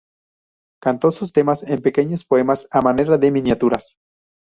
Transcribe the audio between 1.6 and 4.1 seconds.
en pequeños poemas a manera de miniaturas.